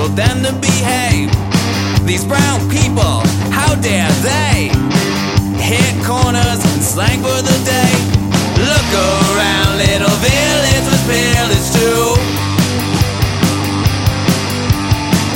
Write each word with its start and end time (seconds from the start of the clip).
told 0.00 0.16
them 0.16 0.42
to 0.42 0.52
behave. 0.60 1.28
These 2.06 2.24
brown 2.24 2.58
people, 2.70 3.20
how 3.52 3.74
dare 3.74 4.08
they 4.24 4.72
hit 5.60 5.92
corners 6.08 6.60
and 6.70 6.80
slang 6.80 7.20
for 7.20 7.40
the 7.44 7.58
day? 7.68 7.92
Look 8.70 8.88
around, 8.96 9.76
little 9.76 10.16
village 10.24 10.86
with 10.88 11.04
pillage 11.04 11.68
too. 11.76 12.16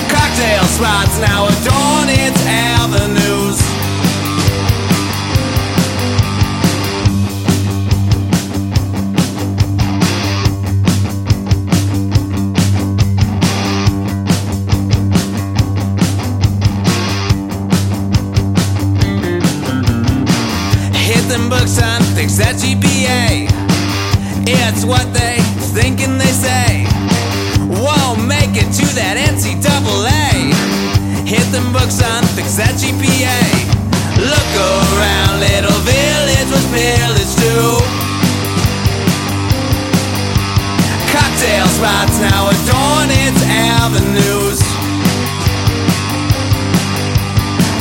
Cocktail 0.08 0.64
spots 0.76 1.18
now 1.20 1.44
adorn 1.44 1.73
Them 21.34 21.48
books 21.48 21.82
and 21.82 22.04
fix 22.14 22.38
that 22.38 22.54
GPA. 22.62 23.50
It's 24.46 24.86
what 24.86 25.02
they 25.10 25.42
think 25.74 25.98
and 25.98 26.14
they 26.14 26.30
say. 26.30 26.86
Won't 27.74 28.22
make 28.22 28.54
it 28.54 28.70
to 28.70 28.86
that 28.94 29.18
NCAA. 29.18 30.54
Hit 31.26 31.42
them 31.50 31.74
books 31.74 31.98
and 31.98 32.22
fix 32.38 32.54
that 32.54 32.78
GPA. 32.78 33.42
Look 34.22 34.50
around, 34.62 35.42
little 35.42 35.74
village 35.82 36.50
with 36.54 36.66
pillage 36.70 37.34
too. 37.42 37.82
Cocktail 41.10 41.66
spots 41.66 42.14
now 42.22 42.46
adorn 42.46 43.10
its 43.10 43.42
avenues. 43.50 44.62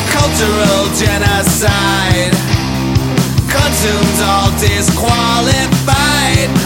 Cultural 0.09 0.89
genocide 0.97 2.52
consumes 3.73 4.21
all 4.21 4.51
disqualified. 4.59 6.62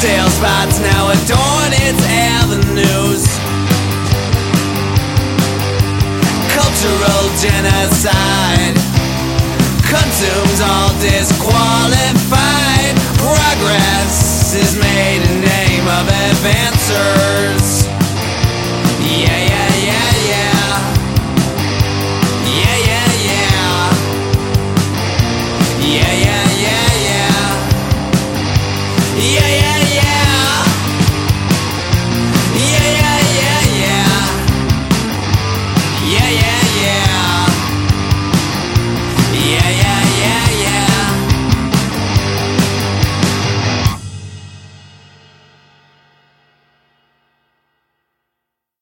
cocktail 0.00 0.30
spots 0.30 0.80
now 0.80 1.10
adorn 1.10 1.72
its 1.74 2.02
avenues. 2.08 3.28
Cultural 6.56 7.28
genocide 7.36 8.76
consumes 9.84 10.60
all 10.62 10.88
disqualified 11.00 12.96
progress 13.18 14.54
is 14.54 14.74
made 14.78 15.20
in 15.20 15.40
name 15.42 15.86
of 15.86 16.08
advancer. 16.08 17.29